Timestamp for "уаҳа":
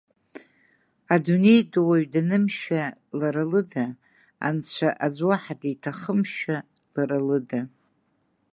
5.27-5.53